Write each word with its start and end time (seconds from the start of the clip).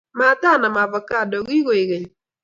matanam 0.17 0.73
ovakado 0.83 1.37
kigaoek 1.47 1.87
keny 1.89 2.05